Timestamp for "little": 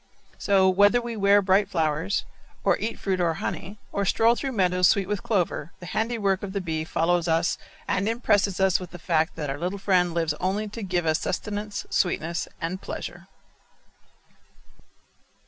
9.59-9.77